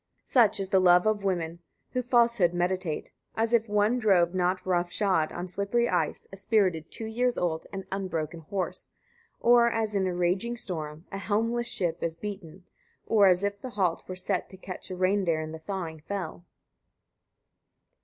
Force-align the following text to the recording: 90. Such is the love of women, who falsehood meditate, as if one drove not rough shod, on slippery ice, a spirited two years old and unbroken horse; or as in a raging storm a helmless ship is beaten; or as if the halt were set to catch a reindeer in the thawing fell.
90. 0.21 0.21
Such 0.25 0.59
is 0.59 0.69
the 0.69 0.79
love 0.79 1.05
of 1.05 1.23
women, 1.23 1.59
who 1.91 2.01
falsehood 2.01 2.55
meditate, 2.55 3.11
as 3.37 3.53
if 3.53 3.69
one 3.69 3.99
drove 3.99 4.33
not 4.33 4.65
rough 4.65 4.91
shod, 4.91 5.31
on 5.31 5.47
slippery 5.47 5.87
ice, 5.87 6.25
a 6.33 6.37
spirited 6.37 6.89
two 6.89 7.05
years 7.05 7.37
old 7.37 7.67
and 7.71 7.85
unbroken 7.91 8.39
horse; 8.39 8.87
or 9.39 9.69
as 9.71 9.93
in 9.93 10.07
a 10.07 10.15
raging 10.15 10.57
storm 10.57 11.05
a 11.11 11.19
helmless 11.19 11.67
ship 11.67 12.01
is 12.01 12.15
beaten; 12.15 12.63
or 13.05 13.27
as 13.27 13.43
if 13.43 13.59
the 13.61 13.69
halt 13.69 14.03
were 14.07 14.15
set 14.15 14.49
to 14.49 14.57
catch 14.57 14.89
a 14.89 14.95
reindeer 14.95 15.39
in 15.39 15.51
the 15.51 15.59
thawing 15.59 15.99
fell. 15.99 16.45